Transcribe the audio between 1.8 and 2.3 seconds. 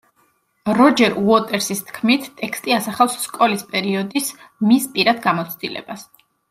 თქმით